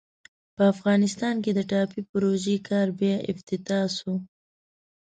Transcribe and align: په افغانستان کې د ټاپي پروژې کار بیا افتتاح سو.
په 0.55 0.63
افغانستان 0.73 1.35
کې 1.43 1.51
د 1.55 1.59
ټاپي 1.71 2.01
پروژې 2.11 2.55
کار 2.69 2.87
بیا 2.99 3.17
افتتاح 3.31 3.85
سو. 3.97 4.13